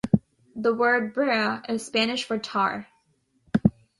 [0.55, 2.87] The word "brea" is Spanish for tar.